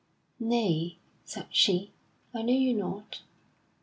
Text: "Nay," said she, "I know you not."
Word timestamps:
"Nay," 0.39 0.97
said 1.25 1.45
she, 1.51 1.91
"I 2.33 2.41
know 2.41 2.51
you 2.53 2.73
not." 2.73 3.21